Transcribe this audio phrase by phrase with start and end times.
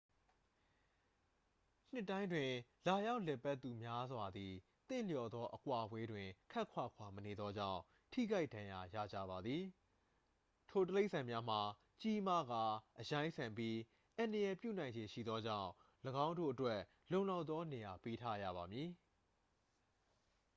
[1.93, 2.51] နှစ်တိုင်းတွင်
[2.87, 4.53] လာရောက်လည်ပတ်သူများစွာသည်
[4.89, 7.81] သင့်လျော်သောအကွာအဝေးတွင် ခပ်ခွာခွာမနေသောကြောင့်
[8.13, 9.63] ထိခိုက်ဒဏ်ရာရကြပါသည်
[10.69, 11.61] ထိုတိရစ္ဆာန်များမှာ
[12.01, 12.63] ကြီးမားကာ
[12.99, 13.77] အရိုင်းဆန်ပြီး
[14.17, 15.69] အန္တရာယ်ပြုနိုင်ခြေရှိသောကြောင့်
[16.25, 16.79] ၎င်းတို့အတွက်
[17.11, 18.89] လုံလောက်သောနေရာပေးထားရပါမည်